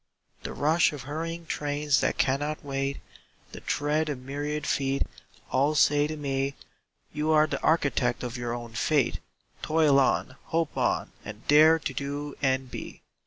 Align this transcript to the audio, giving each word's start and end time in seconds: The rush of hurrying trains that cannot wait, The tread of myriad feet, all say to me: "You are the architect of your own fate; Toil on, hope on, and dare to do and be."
The 0.41 0.53
rush 0.53 0.93
of 0.93 1.03
hurrying 1.03 1.45
trains 1.45 1.99
that 1.99 2.17
cannot 2.17 2.65
wait, 2.65 3.01
The 3.51 3.61
tread 3.61 4.09
of 4.09 4.17
myriad 4.19 4.65
feet, 4.65 5.03
all 5.51 5.75
say 5.75 6.07
to 6.07 6.17
me: 6.17 6.55
"You 7.13 7.29
are 7.29 7.45
the 7.45 7.61
architect 7.61 8.23
of 8.23 8.35
your 8.35 8.51
own 8.55 8.73
fate; 8.73 9.19
Toil 9.61 9.99
on, 9.99 10.37
hope 10.45 10.75
on, 10.75 11.11
and 11.23 11.47
dare 11.47 11.77
to 11.77 11.93
do 11.93 12.33
and 12.41 12.71
be." 12.71 13.03